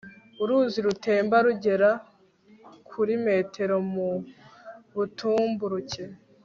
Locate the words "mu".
3.93-4.09